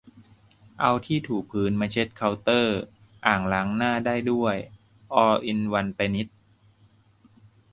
[0.79, 2.77] เอาที่ถูพื้นมาเช็ดเคาน์เตอร์
[3.27, 4.55] อ่างล้างหน้าได้ด้วย
[5.13, 6.27] ออลอินวันไปนิด